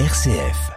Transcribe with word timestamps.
RCF. 0.00 0.72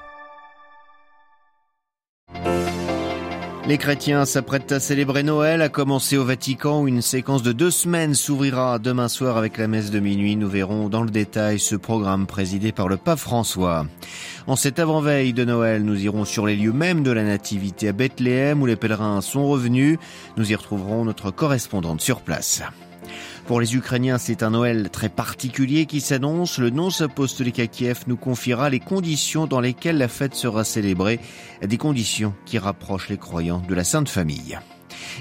Les 3.66 3.80
chrétiens 3.80 4.26
s'apprêtent 4.26 4.72
à 4.72 4.80
célébrer 4.80 5.24
Noël, 5.24 5.64
à 5.64 5.70
commencer 5.70 6.18
au 6.18 6.24
Vatican 6.24 6.86
une 6.86 7.02
séquence 7.02 7.42
de 7.42 7.52
deux 7.52 7.72
semaines 7.72 8.14
s'ouvrira 8.14 8.78
demain 8.78 9.08
soir 9.08 9.36
avec 9.38 9.58
la 9.58 9.68
messe 9.68 9.90
de 9.90 10.00
minuit. 10.00 10.36
Nous 10.36 10.48
verrons 10.48 10.88
dans 10.88 11.02
le 11.02 11.10
détail 11.10 11.58
ce 11.58 11.76
programme 11.76 12.28
présidé 12.28 12.72
par 12.72 12.88
le 12.88 12.98
pape 12.98 13.18
François. 13.18 13.88
En 14.46 14.56
cette 14.56 14.78
avant-veille 14.78 15.34
de 15.34 15.46
Noël, 15.46 15.84
nous 15.84 16.00
irons 16.00 16.24
sur 16.24 16.46
les 16.46 16.56
lieux 16.56 16.72
mêmes 16.72 17.02
de 17.02 17.10
la 17.10 17.24
Nativité 17.24 17.88
à 17.88 17.94
Bethléem 17.94 18.62
où 18.62 18.68
les 18.68 18.76
pèlerins 18.76 19.22
sont 19.22 19.48
revenus. 19.48 19.98
Nous 20.38 20.52
y 20.52 20.56
retrouverons 20.56 21.06
notre 21.06 21.32
correspondante 21.32 22.02
sur 22.02 22.22
place. 22.22 22.62
Pour 23.48 23.62
les 23.62 23.78
Ukrainiens, 23.78 24.18
c'est 24.18 24.44
un 24.44 24.50
Noël 24.50 24.90
très 24.90 25.08
particulier 25.08 25.86
qui 25.86 26.02
s'annonce. 26.02 26.58
Le 26.58 26.70
nonce 26.70 27.00
apostolique 27.00 27.60
à 27.60 27.68
Kiev 27.68 28.04
nous 28.06 28.18
confiera 28.18 28.70
les 28.70 28.82
conditions 28.82 29.48
dans 29.48 29.62
lesquelles 29.62 29.98
la 29.98 30.10
fête 30.10 30.36
sera 30.36 30.66
célébrée, 30.66 31.22
des 31.62 31.78
conditions 31.78 32.34
qui 32.46 32.58
rapprochent 32.58 33.08
les 33.08 33.18
croyants 33.18 33.64
de 33.66 33.74
la 33.74 33.86
Sainte 33.86 34.10
Famille. 34.10 34.60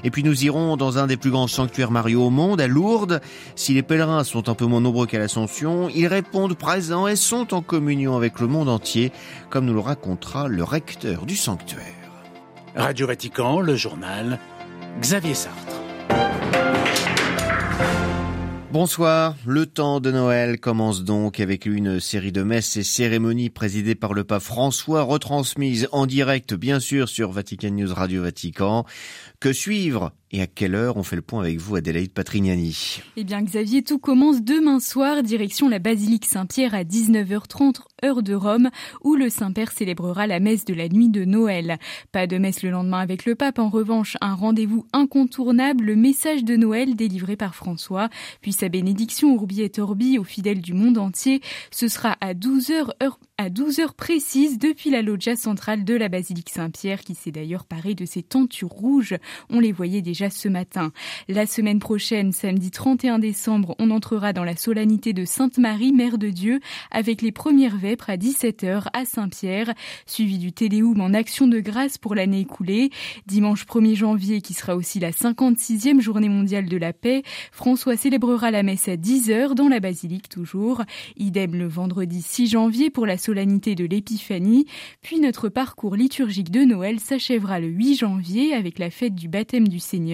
Et 0.03 0.11
puis 0.11 0.25
nous 0.25 0.45
irons 0.45 0.77
dans 0.77 0.99
un 0.99 1.07
des 1.07 1.17
plus 1.17 1.31
grands 1.31 1.47
sanctuaires 1.47 1.93
Mario 1.93 2.25
au 2.25 2.31
monde, 2.31 2.61
à 2.61 2.67
Lourdes. 2.67 3.21
Si 3.55 3.75
les 3.75 3.85
pèlerins 3.85 4.25
sont 4.25 4.49
un 4.49 4.57
peu 4.57 4.67
moins 4.67 4.81
nombreux 4.81 5.07
qu'à 5.07 5.21
l'Ascension, 5.21 5.89
ils 5.95 6.09
répondent 6.09 6.57
présents 6.57 7.07
et 7.07 7.15
sont 7.15 7.55
en 7.55 7.63
communion 7.63 8.17
avec 8.17 8.41
le 8.41 8.49
monde 8.49 8.69
entier, 8.69 9.13
comme 9.51 9.67
nous 9.67 9.75
le 9.75 9.79
racontera 9.79 10.49
le 10.49 10.65
recteur 10.65 11.27
du 11.27 11.37
sanctuaire. 11.37 11.85
Radio 12.75 13.07
Vatican, 13.07 13.61
le 13.61 13.77
journal, 13.77 14.41
Xavier 15.01 15.35
Sartre. 15.35 15.86
Bonsoir, 18.73 19.37
le 19.47 19.65
temps 19.65 20.01
de 20.01 20.11
Noël 20.11 20.59
commence 20.59 21.05
donc 21.05 21.39
avec 21.39 21.67
une 21.67 22.01
série 22.01 22.33
de 22.33 22.43
messes 22.43 22.77
et 22.77 22.83
cérémonies 22.83 23.49
présidées 23.49 23.95
par 23.95 24.13
le 24.13 24.25
pape 24.25 24.43
François, 24.43 25.03
retransmises 25.03 25.89
en 25.93 26.05
direct 26.05 26.53
bien 26.53 26.81
sûr 26.81 27.09
sur 27.09 27.31
Vatican 27.31 27.71
News 27.71 27.95
Radio 27.95 28.23
Vatican. 28.23 28.85
Que 29.39 29.53
suivre? 29.53 30.13
Et 30.33 30.43
à 30.43 30.47
quelle 30.47 30.75
heure 30.75 30.97
on 30.97 31.03
fait 31.03 31.17
le 31.17 31.23
point 31.23 31.41
avec 31.41 31.59
vous, 31.59 31.77
Adélaïde 31.77 32.13
Patrignani? 32.13 33.03
Eh 33.17 33.25
bien, 33.25 33.43
Xavier, 33.43 33.83
tout 33.83 33.99
commence 33.99 34.43
demain 34.43 34.81
soir, 34.81 35.23
direction 35.23 35.69
la 35.69 35.79
basilique 35.79 36.25
Saint-Pierre 36.25 36.75
à 36.75 36.83
19h30, 36.83 37.77
heure 38.05 38.23
de 38.23 38.35
Rome, 38.35 38.71
où 39.03 39.15
le 39.15 39.31
Saint-Père 39.31 39.73
célébrera 39.73 40.27
la 40.27 40.41
messe 40.41 40.65
de 40.65 40.75
la 40.75 40.89
nuit 40.89 41.09
de 41.09 41.25
Noël. 41.25 41.79
Pas 42.13 42.27
de 42.27 42.39
messe 42.39 42.63
le 42.63 42.71
lendemain 42.71 42.99
avec 42.99 43.25
le 43.25 43.35
pape, 43.35 43.59
en 43.59 43.69
revanche, 43.69 44.17
un 44.21 44.35
rendez-vous 44.35 44.87
incontournable, 44.93 45.85
le 45.85 45.97
message 45.97 46.45
de 46.45 46.57
Noël 46.57 46.97
délivré 46.97 47.37
par 47.37 47.55
François, 47.55 48.09
puis 48.41 48.53
sa 48.53 48.69
bénédiction 48.69 49.35
Urbi 49.35 49.63
et 49.63 49.73
Orbi 49.79 50.19
aux 50.19 50.25
fidèles 50.25 50.61
du 50.61 50.75
monde 50.75 50.99
entier. 50.99 51.41
Ce 51.71 51.89
sera 51.89 52.17
à 52.21 52.35
12h, 52.35 52.91
heure 53.03 53.19
à 53.39 53.51
12 53.51 53.81
heures 53.81 53.95
précises 53.95 54.59
depuis 54.59 54.89
la 54.89 55.03
loggia 55.03 55.37
centrale 55.37 55.85
de 55.85 55.95
la 55.95 56.09
basilique 56.09 56.49
Saint-Pierre 56.49 57.03
qui 57.03 57.15
s'est 57.15 57.31
d'ailleurs 57.31 57.67
parée 57.67 57.95
de 57.95 58.07
ses 58.07 58.23
tentures 58.23 58.71
rouges. 58.71 59.15
On 59.51 59.61
les 59.61 59.73
voyait 59.73 60.01
déjà 60.01 60.16
ce 60.31 60.49
matin. 60.49 60.93
La 61.29 61.47
semaine 61.47 61.79
prochaine, 61.79 62.33
samedi 62.33 62.71
31 62.71 63.19
décembre, 63.19 63.75
on 63.79 63.91
entrera 63.91 64.33
dans 64.33 64.45
la 64.45 64.57
solennité 64.57 65.13
de 65.13 65.25
Sainte 65.25 65.59
Marie, 65.59 65.93
Mère 65.93 66.19
de 66.19 66.31
Dieu, 66.31 66.61
avec 66.91 67.23
les 67.23 67.33
premières 67.33 67.77
vêpres 67.77 68.09
à 68.09 68.17
17h 68.17 68.87
à 68.93 69.05
Saint-Pierre, 69.05 69.75
suivi 70.07 70.39
du 70.39 70.53
Téléoum 70.53 71.01
en 71.01 71.13
action 71.13 71.47
de 71.47 71.61
grâce 71.61 71.99
pour 71.99 72.15
l'année 72.15 72.41
écoulée. 72.41 72.91
Dimanche 73.27 73.67
1er 73.67 73.95
janvier, 73.95 74.41
qui 74.41 74.55
sera 74.55 74.75
aussi 74.75 75.01
la 75.01 75.11
56e 75.11 76.01
journée 76.01 76.31
mondiale 76.31 76.67
de 76.67 76.77
la 76.77 76.93
paix, 76.93 77.23
François 77.53 77.97
célébrera 77.97 78.51
la 78.51 78.63
messe 78.63 78.89
à 78.89 78.97
10h 78.97 79.55
dans 79.55 79.69
la 79.69 79.81
basilique 79.81 80.29
toujours. 80.29 80.83
Idem 81.17 81.55
le 81.55 81.67
vendredi 81.67 82.23
6 82.23 82.49
janvier 82.49 82.91
pour 82.91 83.07
la 83.07 83.19
solennité 83.19 83.75
de 83.75 83.85
l'Épiphanie, 83.85 84.67
puis 85.03 85.21
notre 85.21 85.49
parcours 85.49 85.95
liturgique 85.95 86.51
de 86.51 86.65
Noël 86.65 87.01
s'achèvera 87.01 87.61
le 87.61 87.69
8 87.69 87.97
janvier 87.97 88.55
avec 88.55 88.79
la 88.79 88.91
fête 88.91 89.15
du 89.15 89.29
baptême 89.29 89.69
du 89.69 89.79
Seigneur 89.79 90.06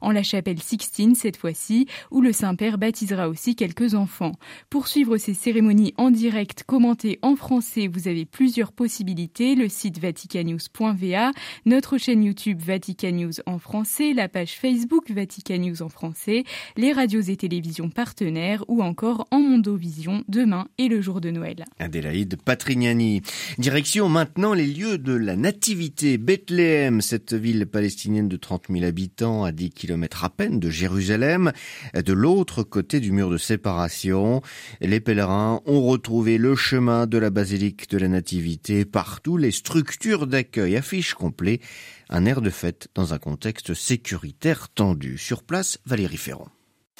en 0.00 0.10
la 0.10 0.22
chapelle 0.22 0.60
Sixtine 0.60 1.14
cette 1.14 1.36
fois-ci, 1.36 1.86
où 2.10 2.20
le 2.20 2.32
Saint-Père 2.32 2.78
baptisera 2.78 3.28
aussi 3.28 3.54
quelques 3.54 3.94
enfants. 3.94 4.32
Pour 4.68 4.88
suivre 4.88 5.16
ces 5.16 5.34
cérémonies 5.34 5.94
en 5.96 6.10
direct 6.10 6.64
commentées 6.64 7.18
en 7.22 7.36
français, 7.36 7.88
vous 7.88 8.08
avez 8.08 8.24
plusieurs 8.24 8.72
possibilités, 8.72 9.54
le 9.54 9.68
site 9.68 9.98
vaticanews.va, 9.98 11.32
notre 11.66 11.98
chaîne 11.98 12.24
YouTube 12.24 12.60
Vatican 12.60 13.12
News 13.12 13.32
en 13.46 13.58
français, 13.58 14.12
la 14.12 14.28
page 14.28 14.58
Facebook 14.58 15.10
Vatican 15.10 15.58
News 15.58 15.82
en 15.82 15.88
français, 15.88 16.44
les 16.76 16.92
radios 16.92 17.22
et 17.22 17.36
télévisions 17.36 17.90
partenaires 17.90 18.64
ou 18.68 18.82
encore 18.82 19.26
en 19.30 19.40
Mondovision 19.40 20.24
demain 20.28 20.68
et 20.78 20.88
le 20.88 21.00
jour 21.00 21.20
de 21.20 21.30
Noël. 21.30 21.64
Adélaïde 21.78 22.36
Patrignani. 22.42 23.22
Direction 23.58 24.08
maintenant 24.08 24.54
les 24.54 24.66
lieux 24.66 24.98
de 24.98 25.12
la 25.12 25.36
Nativité. 25.36 26.18
Bethléem, 26.18 27.00
cette 27.00 27.34
ville 27.34 27.66
palestinienne 27.66 28.28
de 28.28 28.36
30 28.36 28.66
000 28.70 28.84
habitants 28.84 29.29
à 29.44 29.52
10 29.52 29.70
km 29.70 30.24
à 30.24 30.30
peine 30.30 30.58
de 30.58 30.70
Jérusalem, 30.70 31.52
de 31.94 32.12
l'autre 32.12 32.62
côté 32.62 33.00
du 33.00 33.12
mur 33.12 33.30
de 33.30 33.38
séparation. 33.38 34.42
Les 34.80 35.00
pèlerins 35.00 35.60
ont 35.66 35.82
retrouvé 35.82 36.38
le 36.38 36.54
chemin 36.56 37.06
de 37.06 37.18
la 37.18 37.30
basilique 37.30 37.88
de 37.90 37.98
la 37.98 38.08
Nativité. 38.08 38.84
Partout, 38.84 39.36
les 39.36 39.52
structures 39.52 40.26
d'accueil 40.26 40.76
affichent 40.76 41.14
complet 41.14 41.60
un 42.08 42.26
air 42.26 42.40
de 42.40 42.50
fête 42.50 42.88
dans 42.94 43.14
un 43.14 43.18
contexte 43.18 43.74
sécuritaire 43.74 44.68
tendu. 44.68 45.16
Sur 45.16 45.42
place, 45.42 45.78
Valérie 45.86 46.16
Ferrand. 46.16 46.48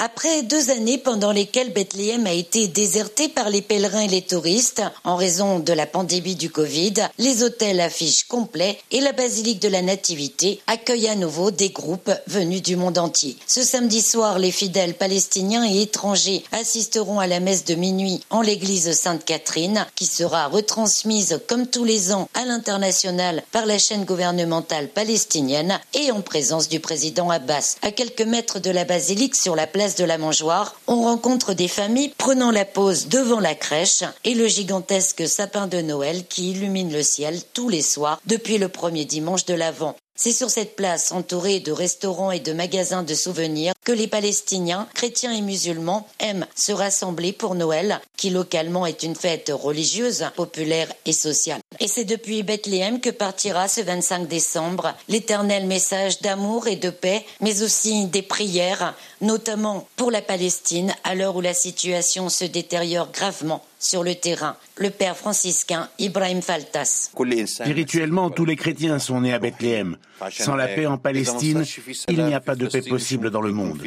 Après 0.02 0.42
deux 0.44 0.70
années 0.70 0.96
pendant 0.96 1.30
lesquelles 1.30 1.74
Bethléem 1.74 2.26
a 2.26 2.32
été 2.32 2.68
déserté 2.68 3.28
par 3.28 3.50
les 3.50 3.60
pèlerins 3.60 4.00
et 4.00 4.08
les 4.08 4.22
touristes 4.22 4.80
en 5.04 5.14
raison 5.14 5.58
de 5.58 5.74
la 5.74 5.84
pandémie 5.84 6.36
du 6.36 6.48
Covid, 6.48 6.94
les 7.18 7.42
hôtels 7.42 7.82
affichent 7.82 8.24
complets 8.24 8.78
et 8.92 9.02
la 9.02 9.12
basilique 9.12 9.60
de 9.60 9.68
la 9.68 9.82
Nativité 9.82 10.62
accueille 10.66 11.06
à 11.06 11.16
nouveau 11.16 11.50
des 11.50 11.68
groupes 11.68 12.10
venus 12.26 12.62
du 12.62 12.76
monde 12.76 12.96
entier. 12.96 13.36
Ce 13.46 13.62
samedi 13.62 14.00
soir, 14.00 14.38
les 14.38 14.52
fidèles 14.52 14.94
palestiniens 14.94 15.70
et 15.70 15.82
étrangers 15.82 16.44
assisteront 16.52 17.20
à 17.20 17.26
la 17.26 17.40
messe 17.40 17.66
de 17.66 17.74
minuit 17.74 18.22
en 18.30 18.40
l'église 18.40 18.90
Sainte-Catherine 18.92 19.84
qui 19.96 20.06
sera 20.06 20.46
retransmise 20.46 21.42
comme 21.46 21.66
tous 21.66 21.84
les 21.84 22.14
ans 22.14 22.26
à 22.32 22.46
l'international 22.46 23.42
par 23.52 23.66
la 23.66 23.76
chaîne 23.76 24.06
gouvernementale 24.06 24.88
palestinienne 24.88 25.78
et 25.92 26.10
en 26.10 26.22
présence 26.22 26.70
du 26.70 26.80
président 26.80 27.28
Abbas. 27.28 27.76
À 27.82 27.90
quelques 27.90 28.22
mètres 28.22 28.60
de 28.60 28.70
la 28.70 28.86
basilique 28.86 29.36
sur 29.36 29.54
la 29.54 29.66
place 29.66 29.89
de 29.96 30.04
la 30.04 30.18
mangeoire, 30.18 30.74
on 30.86 31.02
rencontre 31.02 31.54
des 31.54 31.68
familles 31.68 32.12
prenant 32.18 32.50
la 32.50 32.64
pause 32.64 33.08
devant 33.08 33.40
la 33.40 33.54
crèche 33.54 34.04
et 34.24 34.34
le 34.34 34.46
gigantesque 34.46 35.26
sapin 35.26 35.66
de 35.66 35.80
Noël 35.80 36.24
qui 36.26 36.50
illumine 36.50 36.92
le 36.92 37.02
ciel 37.02 37.40
tous 37.54 37.68
les 37.68 37.82
soirs 37.82 38.20
depuis 38.26 38.58
le 38.58 38.68
premier 38.68 39.04
dimanche 39.04 39.44
de 39.46 39.54
l'Avent. 39.54 39.96
C'est 40.22 40.32
sur 40.32 40.50
cette 40.50 40.76
place, 40.76 41.12
entourée 41.12 41.60
de 41.60 41.72
restaurants 41.72 42.30
et 42.30 42.40
de 42.40 42.52
magasins 42.52 43.02
de 43.02 43.14
souvenirs, 43.14 43.72
que 43.84 43.92
les 43.92 44.06
Palestiniens, 44.06 44.86
chrétiens 44.92 45.32
et 45.32 45.40
musulmans, 45.40 46.06
aiment 46.18 46.46
se 46.54 46.72
rassembler 46.72 47.32
pour 47.32 47.54
Noël, 47.54 48.02
qui 48.18 48.28
localement 48.28 48.84
est 48.84 49.02
une 49.02 49.14
fête 49.14 49.50
religieuse, 49.50 50.26
populaire 50.36 50.92
et 51.06 51.14
sociale. 51.14 51.60
Et 51.78 51.88
c'est 51.88 52.04
depuis 52.04 52.42
Bethléem 52.42 53.00
que 53.00 53.08
partira 53.08 53.66
ce 53.66 53.80
25 53.80 54.28
décembre 54.28 54.92
l'éternel 55.08 55.66
message 55.66 56.20
d'amour 56.20 56.68
et 56.68 56.76
de 56.76 56.90
paix, 56.90 57.24
mais 57.40 57.62
aussi 57.62 58.04
des 58.04 58.20
prières, 58.20 58.94
notamment 59.22 59.88
pour 59.96 60.10
la 60.10 60.20
Palestine, 60.20 60.94
à 61.02 61.14
l'heure 61.14 61.36
où 61.36 61.40
la 61.40 61.54
situation 61.54 62.28
se 62.28 62.44
détériore 62.44 63.10
gravement 63.10 63.64
sur 63.78 64.04
le 64.04 64.14
terrain. 64.14 64.56
Le 64.76 64.90
père 64.90 65.16
franciscain 65.16 65.88
Ibrahim 65.98 66.42
Faltas. 66.42 67.08
Spirituellement, 67.46 68.28
tous 68.28 68.44
les 68.44 68.56
chrétiens 68.56 68.98
sont 68.98 69.22
nés 69.22 69.32
à 69.32 69.38
Bethléem. 69.38 69.96
Sans 70.30 70.56
la 70.56 70.68
paix 70.68 70.86
en 70.86 70.98
Palestine, 70.98 71.64
il 72.08 72.24
n'y 72.24 72.34
a 72.34 72.40
pas 72.40 72.54
de 72.54 72.66
paix 72.66 72.82
possible 72.82 73.30
dans 73.30 73.40
le 73.40 73.52
monde. 73.52 73.78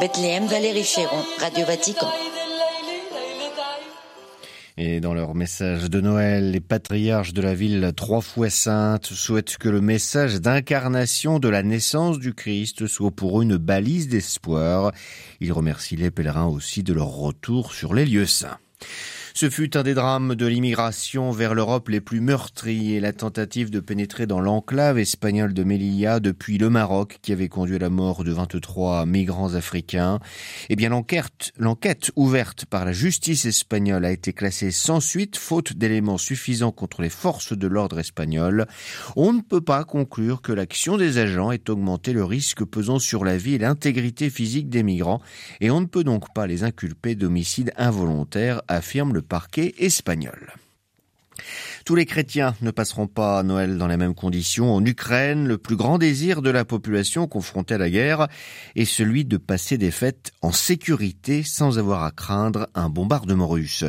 Bethléem, 0.00 0.46
Valérie 0.46 0.84
Chéron, 0.84 1.24
Radio 1.40 1.66
Vatican. 1.66 2.08
Et 4.80 5.00
dans 5.00 5.12
leur 5.12 5.34
message 5.34 5.90
de 5.90 6.00
Noël, 6.00 6.52
les 6.52 6.60
patriarches 6.60 7.32
de 7.32 7.42
la 7.42 7.52
ville 7.52 7.92
trois 7.96 8.20
fois 8.20 8.48
sainte 8.48 9.06
souhaitent 9.06 9.56
que 9.56 9.68
le 9.68 9.80
message 9.80 10.40
d'incarnation 10.40 11.40
de 11.40 11.48
la 11.48 11.64
naissance 11.64 12.20
du 12.20 12.32
Christ 12.32 12.86
soit 12.86 13.10
pour 13.10 13.40
eux 13.40 13.42
une 13.42 13.56
balise 13.56 14.06
d'espoir. 14.06 14.92
Ils 15.40 15.52
remercient 15.52 15.96
les 15.96 16.12
pèlerins 16.12 16.46
aussi 16.46 16.84
de 16.84 16.92
leur 16.92 17.08
retour 17.08 17.74
sur 17.74 17.92
les 17.92 18.06
lieux 18.06 18.26
saints. 18.26 18.58
Ce 19.40 19.48
fut 19.48 19.76
un 19.76 19.84
des 19.84 19.94
drames 19.94 20.34
de 20.34 20.46
l'immigration 20.46 21.30
vers 21.30 21.54
l'Europe 21.54 21.90
les 21.90 22.00
plus 22.00 22.20
meurtris 22.20 22.94
et 22.94 22.98
la 22.98 23.12
tentative 23.12 23.70
de 23.70 23.78
pénétrer 23.78 24.26
dans 24.26 24.40
l'enclave 24.40 24.98
espagnole 24.98 25.54
de 25.54 25.62
Melilla 25.62 26.18
depuis 26.18 26.58
le 26.58 26.70
Maroc 26.70 27.20
qui 27.22 27.30
avait 27.30 27.48
conduit 27.48 27.76
à 27.76 27.78
la 27.78 27.88
mort 27.88 28.24
de 28.24 28.32
23 28.32 29.06
migrants 29.06 29.54
africains. 29.54 30.18
Eh 30.70 30.74
bien, 30.74 30.88
l'enquête, 30.88 31.52
l'enquête 31.56 32.10
ouverte 32.16 32.64
par 32.64 32.84
la 32.84 32.90
justice 32.90 33.44
espagnole 33.44 34.04
a 34.04 34.10
été 34.10 34.32
classée 34.32 34.72
sans 34.72 34.98
suite 34.98 35.36
faute 35.36 35.72
d'éléments 35.72 36.18
suffisants 36.18 36.72
contre 36.72 37.00
les 37.00 37.08
forces 37.08 37.56
de 37.56 37.68
l'ordre 37.68 38.00
espagnol. 38.00 38.66
On 39.14 39.32
ne 39.32 39.40
peut 39.40 39.60
pas 39.60 39.84
conclure 39.84 40.42
que 40.42 40.50
l'action 40.50 40.96
des 40.96 41.18
agents 41.18 41.52
ait 41.52 41.70
augmenté 41.70 42.12
le 42.12 42.24
risque 42.24 42.64
pesant 42.64 42.98
sur 42.98 43.24
la 43.24 43.36
vie 43.36 43.54
et 43.54 43.58
l'intégrité 43.58 44.30
physique 44.30 44.68
des 44.68 44.82
migrants 44.82 45.22
et 45.60 45.70
on 45.70 45.80
ne 45.80 45.86
peut 45.86 46.02
donc 46.02 46.34
pas 46.34 46.48
les 46.48 46.64
inculper 46.64 47.14
d'homicide 47.14 47.72
involontaire, 47.76 48.62
affirme 48.66 49.14
le 49.14 49.27
parquet 49.28 49.74
espagnol. 49.78 50.48
Tous 51.84 51.94
les 51.94 52.06
chrétiens 52.06 52.54
ne 52.60 52.70
passeront 52.70 53.06
pas 53.06 53.42
Noël 53.42 53.78
dans 53.78 53.86
les 53.86 53.96
mêmes 53.96 54.14
conditions. 54.14 54.74
En 54.74 54.84
Ukraine, 54.84 55.46
le 55.46 55.58
plus 55.58 55.76
grand 55.76 55.98
désir 55.98 56.42
de 56.42 56.50
la 56.50 56.64
population 56.64 57.26
confrontée 57.26 57.74
à 57.74 57.78
la 57.78 57.90
guerre 57.90 58.28
est 58.76 58.84
celui 58.84 59.24
de 59.24 59.36
passer 59.36 59.78
des 59.78 59.90
fêtes 59.90 60.32
en 60.42 60.52
sécurité 60.52 61.42
sans 61.42 61.78
avoir 61.78 62.04
à 62.04 62.10
craindre 62.10 62.68
un 62.74 62.88
bombardement 62.88 63.48
russe. 63.48 63.84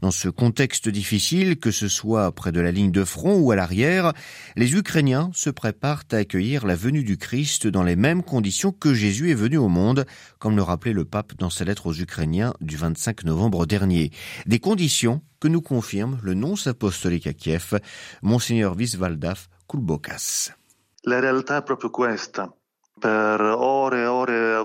Dans 0.00 0.10
ce 0.10 0.28
contexte 0.28 0.88
difficile, 0.88 1.58
que 1.58 1.70
ce 1.70 1.88
soit 1.88 2.32
près 2.32 2.52
de 2.52 2.60
la 2.60 2.72
ligne 2.72 2.90
de 2.90 3.04
front 3.04 3.36
ou 3.36 3.50
à 3.50 3.56
l'arrière, 3.56 4.12
les 4.56 4.74
Ukrainiens 4.74 5.30
se 5.34 5.50
préparent 5.50 6.04
à 6.12 6.16
accueillir 6.16 6.66
la 6.66 6.74
venue 6.74 7.04
du 7.04 7.16
Christ 7.16 7.66
dans 7.66 7.82
les 7.82 7.96
mêmes 7.96 8.22
conditions 8.22 8.72
que 8.72 8.94
Jésus 8.94 9.30
est 9.30 9.34
venu 9.34 9.58
au 9.58 9.68
monde, 9.68 10.06
comme 10.38 10.56
le 10.56 10.62
rappelait 10.62 10.92
le 10.92 11.04
pape 11.04 11.32
dans 11.38 11.50
sa 11.50 11.64
lettre 11.64 11.86
aux 11.86 11.94
Ukrainiens 11.94 12.54
du 12.60 12.76
25 12.76 13.24
novembre 13.24 13.66
dernier. 13.66 14.10
Des 14.46 14.58
conditions 14.58 15.22
que 15.42 15.48
nous 15.48 15.60
confirme 15.60 16.20
le 16.22 16.34
nonce 16.34 16.68
apostolique 16.68 17.26
à 17.26 17.32
Kiev, 17.32 17.80
Monseigneur 18.22 18.76
Visvaldaf 18.76 19.48
Kulbokas. 19.66 20.54
La 21.02 21.18
realtà 21.18 21.56
è 21.56 21.62
proprio 21.64 21.90
questa. 21.90 22.54
Per 23.00 23.40
ore 23.40 24.02
e 24.02 24.06
ore, 24.06 24.64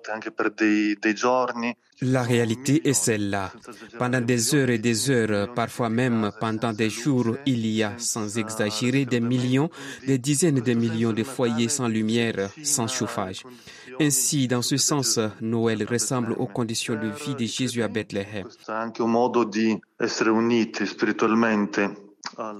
volte 0.00 0.10
anche 0.10 0.30
per 0.32 0.52
dei, 0.52 0.96
dei 0.98 1.14
giorni. 1.14 1.76
La 2.02 2.22
réalité 2.22 2.80
est 2.88 2.94
celle-là. 2.94 3.52
Pendant 3.98 4.22
des 4.22 4.54
heures 4.54 4.70
et 4.70 4.78
des 4.78 5.10
heures, 5.10 5.52
parfois 5.52 5.90
même 5.90 6.30
pendant 6.40 6.72
des 6.72 6.88
jours, 6.88 7.36
il 7.44 7.66
y 7.66 7.82
a, 7.82 7.92
sans 7.98 8.38
exagérer, 8.38 9.04
des 9.04 9.20
millions, 9.20 9.68
des 10.06 10.16
dizaines 10.16 10.60
de 10.60 10.72
millions 10.72 11.12
de 11.12 11.24
foyers 11.24 11.68
sans 11.68 11.88
lumière, 11.88 12.48
sans 12.62 12.88
chauffage. 12.88 13.42
Ainsi, 14.00 14.48
dans 14.48 14.62
ce 14.62 14.78
sens, 14.78 15.18
Noël 15.42 15.84
ressemble 15.84 16.32
aux 16.32 16.46
conditions 16.46 16.94
de 16.94 17.08
vie 17.08 17.34
de 17.34 17.44
Jésus 17.44 17.82
à 17.82 17.88
Bethléem. 17.88 18.46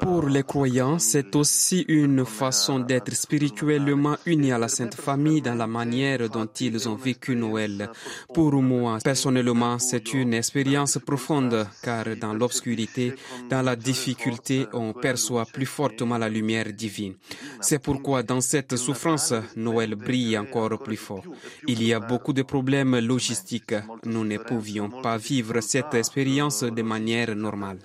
Pour 0.01 0.27
les 0.29 0.43
croyants, 0.43 0.99
c'est 0.99 1.35
aussi 1.37 1.85
une 1.89 2.25
façon 2.25 2.81
d'être 2.81 3.15
spirituellement 3.15 4.17
unis 4.27 4.53
à 4.53 4.59
la 4.59 4.69
Sainte 4.69 4.95
Famille 4.95 5.43
dans 5.43 5.55
la 5.55 5.67
manière 5.67 6.29
dont 6.29 6.49
ils 6.61 6.89
ont 6.89 6.97
vécu 6.97 7.37
Noël. 7.37 7.91
Pour 8.35 8.53
moi, 8.55 8.99
personnellement, 9.03 9.79
c'est 9.79 10.13
une 10.15 10.35
expérience 10.35 10.99
profonde 10.99 11.67
car 11.83 12.05
dans 12.21 12.35
l'obscurité, 12.35 13.15
dans 13.49 13.63
la 13.63 13.77
difficulté, 13.77 14.67
on 14.73 14.93
perçoit 14.93 15.47
plus 15.47 15.67
fortement 15.67 16.19
la 16.19 16.29
lumière 16.29 16.73
divine. 16.73 17.15
C'est 17.61 17.79
pourquoi 17.79 18.23
dans 18.23 18.41
cette 18.41 18.77
souffrance, 18.77 19.35
Noël 19.57 19.95
brille 19.95 20.37
encore 20.37 20.79
plus 20.79 20.97
fort. 20.97 21.25
Il 21.67 21.83
y 21.83 21.95
a 21.95 22.01
beaucoup 22.01 22.33
de 22.33 22.43
problèmes 22.43 22.99
logistiques. 22.99 23.75
Nous 24.05 24.25
ne 24.25 24.39
pouvions 24.39 24.91
pas 24.91 25.17
vivre 25.17 25.61
cette 25.61 25.95
expérience 25.95 26.65
de 26.65 26.83
manière 26.83 27.35
normale. 27.37 27.79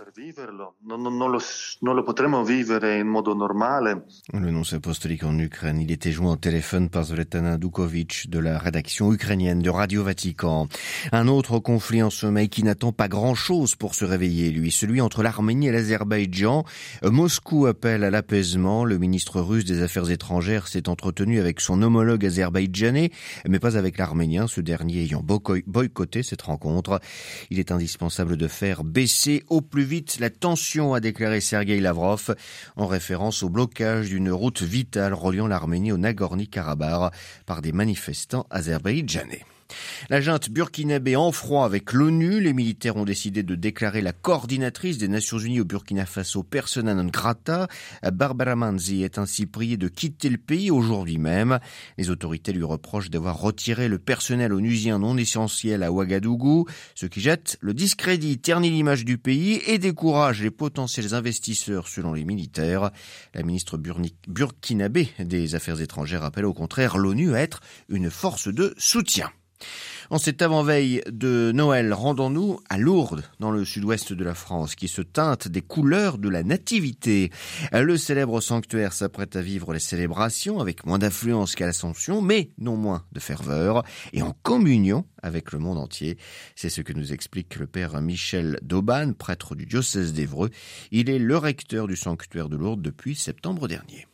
Le 4.33 4.49
nonce 4.49 4.73
apostolique 4.73 5.25
en 5.25 5.37
Ukraine, 5.37 5.81
il 5.81 5.91
était 5.91 6.13
joint 6.13 6.31
au 6.33 6.35
téléphone 6.37 6.89
par 6.89 7.03
Zoltana 7.03 7.57
Dukovic 7.57 8.29
de 8.29 8.39
la 8.39 8.57
rédaction 8.57 9.11
ukrainienne 9.11 9.59
de 9.59 9.69
Radio 9.69 10.01
Vatican. 10.03 10.69
Un 11.11 11.27
autre 11.27 11.59
conflit 11.59 12.01
en 12.01 12.09
sommeil 12.09 12.47
qui 12.47 12.63
n'attend 12.63 12.93
pas 12.93 13.09
grand-chose 13.09 13.75
pour 13.75 13.93
se 13.93 14.05
réveiller, 14.05 14.51
lui, 14.51 14.71
celui 14.71 15.01
entre 15.01 15.21
l'Arménie 15.21 15.67
et 15.67 15.71
l'Azerbaïdjan. 15.73 16.63
Moscou 17.03 17.65
appelle 17.65 18.05
à 18.05 18.09
l'apaisement. 18.09 18.85
Le 18.85 18.97
ministre 18.97 19.41
russe 19.41 19.65
des 19.65 19.81
Affaires 19.81 20.09
étrangères 20.09 20.69
s'est 20.69 20.87
entretenu 20.87 21.39
avec 21.39 21.59
son 21.59 21.81
homologue 21.81 22.25
azerbaïdjanais, 22.25 23.11
mais 23.49 23.59
pas 23.59 23.77
avec 23.77 23.97
l'Arménien, 23.97 24.47
ce 24.47 24.61
dernier 24.61 25.03
ayant 25.03 25.23
boycotté 25.23 26.23
cette 26.23 26.43
rencontre. 26.43 27.01
Il 27.49 27.59
est 27.59 27.71
indispensable 27.71 28.37
de 28.37 28.47
faire 28.47 28.85
baisser 28.85 29.43
au 29.49 29.59
plus 29.59 29.83
vite 29.83 30.19
la 30.21 30.29
tension, 30.29 30.93
a 30.93 31.01
déclaré 31.01 31.41
Sergei 31.41 31.64
Lavrov, 31.65 32.35
en 32.75 32.87
référence 32.87 33.43
au 33.43 33.49
blocage 33.49 34.09
d'une 34.09 34.31
route 34.31 34.61
vitale 34.61 35.13
reliant 35.13 35.47
l'Arménie 35.47 35.91
au 35.91 35.97
Nagorno-Karabakh 35.97 37.13
par 37.45 37.61
des 37.61 37.71
manifestants 37.71 38.45
azerbaïdjanais. 38.49 39.43
La 40.09 40.21
junte 40.21 40.49
burkinabé 40.49 41.15
en 41.15 41.31
froid 41.31 41.65
avec 41.65 41.91
l'ONU, 41.91 42.39
les 42.39 42.53
militaires 42.53 42.95
ont 42.95 43.05
décidé 43.05 43.41
de 43.41 43.55
déclarer 43.55 44.01
la 44.01 44.13
coordinatrice 44.13 44.97
des 44.97 45.07
Nations 45.07 45.39
Unies 45.39 45.61
au 45.61 45.65
Burkina 45.65 46.05
Faso 46.05 46.43
persona 46.43 46.93
non 46.93 47.05
grata. 47.05 47.67
Barbara 48.13 48.55
Manzi 48.55 49.03
est 49.03 49.17
ainsi 49.17 49.45
priée 49.47 49.77
de 49.77 49.87
quitter 49.87 50.29
le 50.29 50.37
pays 50.37 50.69
aujourd'hui 50.69 51.17
même. 51.17 51.59
Les 51.97 52.09
autorités 52.09 52.53
lui 52.53 52.63
reprochent 52.63 53.09
d'avoir 53.09 53.39
retiré 53.39 53.87
le 53.87 53.97
personnel 53.97 54.53
onusien 54.53 54.99
non 54.99 55.17
essentiel 55.17 55.81
à 55.81 55.91
Ouagadougou, 55.91 56.65
ce 56.93 57.07
qui 57.07 57.21
jette 57.21 57.57
le 57.61 57.73
discrédit, 57.73 58.37
ternit 58.37 58.69
l'image 58.69 59.05
du 59.05 59.17
pays 59.17 59.61
et 59.65 59.79
décourage 59.79 60.43
les 60.43 60.51
potentiels 60.51 61.15
investisseurs 61.15 61.87
selon 61.87 62.13
les 62.13 62.25
militaires. 62.25 62.91
La 63.33 63.41
ministre 63.41 63.79
burkinabé 64.27 65.09
des 65.19 65.55
Affaires 65.55 65.81
étrangères 65.81 66.23
appelle 66.23 66.45
au 66.45 66.53
contraire 66.53 66.97
l'ONU 66.97 67.33
à 67.33 67.41
être 67.41 67.61
une 67.89 68.11
force 68.11 68.47
de 68.47 68.75
soutien. 68.77 69.31
En 70.11 70.19
cette 70.19 70.41
avant-veille 70.41 71.01
de 71.09 71.51
Noël, 71.53 71.91
rendons-nous 71.91 72.59
à 72.69 72.77
Lourdes, 72.77 73.23
dans 73.39 73.49
le 73.49 73.65
sud-ouest 73.65 74.13
de 74.13 74.23
la 74.23 74.35
France, 74.35 74.75
qui 74.75 74.87
se 74.87 75.01
teinte 75.01 75.47
des 75.47 75.61
couleurs 75.61 76.19
de 76.19 76.29
la 76.29 76.43
nativité. 76.43 77.31
Le 77.71 77.97
célèbre 77.97 78.39
sanctuaire 78.39 78.93
s'apprête 78.93 79.35
à 79.35 79.41
vivre 79.41 79.73
les 79.73 79.79
célébrations 79.79 80.59
avec 80.59 80.85
moins 80.85 80.99
d'affluence 80.99 81.55
qu'à 81.55 81.65
l'Ascension, 81.65 82.21
mais 82.21 82.51
non 82.59 82.77
moins 82.77 83.03
de 83.13 83.19
ferveur, 83.19 83.83
et 84.13 84.21
en 84.21 84.35
communion 84.43 85.05
avec 85.23 85.51
le 85.51 85.59
monde 85.59 85.79
entier. 85.79 86.17
C'est 86.55 86.69
ce 86.69 86.81
que 86.81 86.93
nous 86.93 87.11
explique 87.11 87.55
le 87.55 87.65
père 87.65 87.99
Michel 87.99 88.59
Dauban, 88.61 89.13
prêtre 89.13 89.55
du 89.55 89.65
diocèse 89.65 90.13
d'Evreux. 90.13 90.51
Il 90.91 91.09
est 91.09 91.19
le 91.19 91.37
recteur 91.37 91.87
du 91.87 91.95
sanctuaire 91.95 92.49
de 92.49 92.57
Lourdes 92.57 92.81
depuis 92.81 93.15
septembre 93.15 93.67
dernier. 93.67 94.05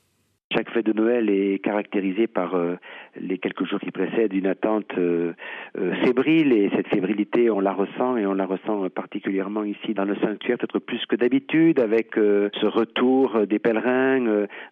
Chaque 0.53 0.69
fête 0.71 0.85
de 0.85 0.91
Noël 0.91 1.29
est 1.29 1.59
caractérisée 1.59 2.27
par 2.27 2.55
euh, 2.55 2.75
les 3.17 3.37
quelques 3.37 3.65
jours 3.65 3.79
qui 3.79 3.91
précèdent 3.91 4.33
une 4.33 4.47
attente 4.47 4.91
euh, 4.97 5.31
euh, 5.77 5.93
fébrile 6.03 6.51
et 6.51 6.69
cette 6.75 6.89
fébrilité 6.89 7.49
on 7.49 7.61
la 7.61 7.71
ressent 7.71 8.17
et 8.17 8.25
on 8.25 8.33
la 8.33 8.45
ressent 8.45 8.89
particulièrement 8.89 9.63
ici 9.63 9.93
dans 9.93 10.03
le 10.03 10.15
sanctuaire 10.15 10.57
peut-être 10.57 10.79
plus 10.79 11.05
que 11.05 11.15
d'habitude 11.15 11.79
avec 11.79 12.15
ce 12.15 12.65
retour 12.65 13.47
des 13.47 13.59
pèlerins 13.59 14.19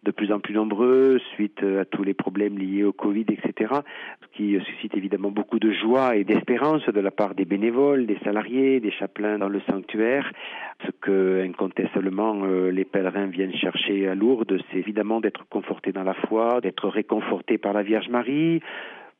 de 0.03 0.11
plus 0.11 0.31
en 0.31 0.39
plus 0.39 0.53
nombreux 0.53 1.19
suite 1.33 1.63
à 1.63 1.85
tous 1.85 2.03
les 2.03 2.13
problèmes 2.13 2.57
liés 2.57 2.83
au 2.83 2.91
Covid 2.91 3.25
etc 3.29 3.73
ce 4.21 4.37
qui 4.37 4.59
suscite 4.65 4.95
évidemment 4.97 5.31
beaucoup 5.31 5.59
de 5.59 5.71
joie 5.71 6.15
et 6.15 6.23
d'espérance 6.23 6.85
de 6.85 6.99
la 6.99 7.11
part 7.11 7.35
des 7.35 7.45
bénévoles, 7.45 8.05
des 8.05 8.17
salariés, 8.23 8.79
des 8.79 8.91
chapelains 8.91 9.37
dans 9.37 9.49
le 9.49 9.61
sanctuaire. 9.69 10.31
Ce 10.85 10.91
que 11.01 11.43
incontestablement 11.45 12.45
les 12.45 12.86
pèlerins 12.86 13.27
viennent 13.27 13.55
chercher 13.55 14.07
à 14.07 14.15
Lourdes, 14.15 14.57
c'est 14.71 14.77
évidemment 14.77 15.19
d'être 15.19 15.45
dans 15.93 16.03
la 16.03 16.13
foi, 16.13 16.61
d'être 16.61 16.88
réconfortés 16.88 17.57
par 17.57 17.73
la 17.73 17.83
Vierge 17.83 18.09
Marie, 18.09 18.61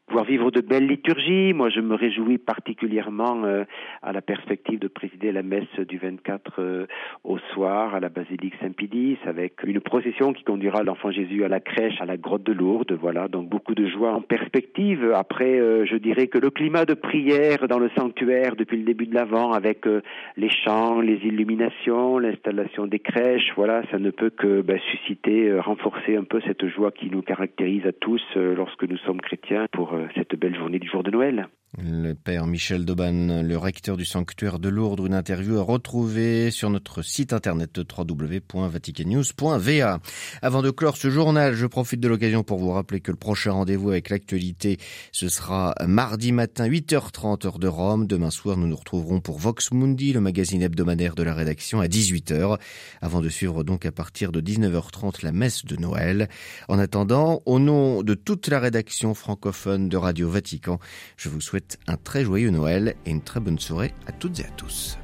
pouvoir 0.10 0.26
vivre 0.26 0.50
de 0.50 0.62
belles 0.62 0.88
liturgies. 0.88 1.54
Moi, 1.54 1.70
je 1.70 1.80
me 1.82 1.94
réjouis 1.94 2.40
particulièrement 2.40 3.44
euh, 3.46 3.64
à 4.02 4.12
la 4.12 4.22
perspective 4.22 4.80
de 4.80 4.88
présider 4.88 5.32
la 5.32 5.44
messe 5.44 5.80
du 5.88 6.00
24 6.00 6.54
euh, 6.58 6.88
au 7.24 7.38
soir 7.54 7.94
à 7.94 8.00
la 8.00 8.10
basilique 8.10 8.56
Saint-Pédis 8.60 9.20
avec 9.26 9.64
une 9.64 9.80
procession 9.80 10.34
qui 10.34 10.44
conduira 10.44 10.82
l'enfant 10.82 11.12
Jésus 11.12 11.44
à 11.44 11.48
la 11.48 11.60
crèche, 11.60 12.02
à 12.02 12.06
la 12.06 12.18
grotte 12.18 12.44
de 12.44 12.54
Lourdes. 12.54 12.98
Voilà, 13.00 13.28
donc 13.28 13.50
beaucoup 13.50 13.76
de 13.76 13.88
joie 13.88 14.12
en 14.12 14.22
perspective. 14.22 15.14
Après, 15.16 15.60
euh, 15.60 15.86
je 15.86 15.96
dirais 15.96 16.26
que 16.26 16.40
le 16.40 16.50
climat 16.50 16.86
de 16.86 16.96
prière 16.96 17.68
dans 17.68 17.80
le 17.80 17.92
sanctuaire 17.96 18.56
depuis 18.56 18.78
le 18.78 18.86
début 18.86 19.06
de 19.06 19.14
l'Avent 19.14 19.52
avec 19.52 19.86
les 20.38 20.50
chants, 20.50 21.02
les 21.02 21.20
illuminations, 21.24 22.18
l'installation 22.18 22.88
des 22.88 23.00
crèches, 23.00 23.54
voilà, 23.56 23.84
ça 23.92 24.00
ne 24.00 24.10
peut 24.10 24.32
que 24.32 24.62
bah, 24.62 24.80
susciter, 24.90 25.60
renforcer 25.60 26.16
un 26.16 26.24
peu 26.24 26.42
cette 26.48 26.68
joie 26.68 26.92
qui 26.92 27.12
nous 27.12 27.22
caractérise 27.22 27.86
à 27.86 27.92
tous 27.92 28.24
lorsque 28.36 28.84
nous 28.84 28.98
sommes 28.98 29.22
chrétiens 29.22 29.68
pour 29.72 29.94
euh, 30.00 30.08
cette 30.16 30.36
jour 30.90 31.04
de 31.04 31.12
Noël. 31.12 31.48
Le 31.82 32.14
père 32.14 32.46
Michel 32.46 32.84
Doban, 32.84 33.42
le 33.42 33.58
recteur 33.58 33.96
du 33.96 34.04
sanctuaire 34.04 34.60
de 34.60 34.68
Lourdes, 34.68 35.00
une 35.06 35.14
interview 35.14 35.60
à 35.60 35.62
retrouver 35.62 36.52
sur 36.52 36.70
notre 36.70 37.04
site 37.04 37.32
internet 37.32 37.78
www.vaticannews.va. 37.78 40.02
Avant 40.42 40.62
de 40.62 40.72
clore 40.72 40.98
ce 40.98 41.10
journal, 41.10 41.56
je 41.56 41.66
profite 41.68 42.02
de 42.02 42.10
l'occasion 42.10 42.44
pour 42.44 42.60
vous 42.60 42.72
rappeler 42.72 43.00
que 43.00 43.12
le 43.12 43.18
prochain 43.18 43.54
rendez-vous 43.54 43.92
avec 43.92 44.10
l'actualité, 44.10 44.78
ce 45.14 45.30
sera 45.30 45.74
mardi 45.88 46.34
matin 46.34 46.68
8h30 46.68 47.48
heure 47.48 47.60
de 47.60 47.68
Rome. 47.68 48.08
Demain 48.08 48.32
soir, 48.32 48.58
nous 48.58 48.68
nous 48.68 48.76
retrouverons 48.76 49.22
pour 49.22 49.40
Vox 49.40 49.72
Mundi, 49.72 50.12
le 50.12 50.20
magazine 50.20 50.62
hebdomadaire 50.62 51.16
de 51.16 51.24
la 51.24 51.34
rédaction 51.34 51.80
à 51.80 51.88
18h, 51.88 52.60
avant 53.02 53.22
de 53.22 53.30
suivre 53.30 53.64
donc 53.64 53.86
à 53.86 53.94
partir 53.94 54.34
de 54.34 54.42
19h30 54.42 55.24
la 55.24 55.32
messe 55.32 55.64
de 55.64 55.78
Noël. 55.78 56.28
En 56.68 56.78
attendant, 56.78 57.42
au 57.46 57.58
nom 57.58 58.04
de 58.04 58.16
toute 58.16 58.50
la 58.50 58.60
rédaction 58.60 59.14
francophone 59.14 59.88
de 59.88 59.96
Radio 59.96 60.30
Vatican, 60.30 60.78
je 61.16 61.30
vous 61.30 61.40
un 61.88 61.98
très 61.98 62.24
joyeux 62.24 62.50
Noël 62.50 62.96
et 63.06 63.12
une 63.12 63.22
très 63.22 63.40
bonne 63.40 63.60
soirée 63.60 63.94
à 64.08 64.12
toutes 64.12 64.40
et 64.40 64.46
à 64.46 64.50
tous. 64.52 64.98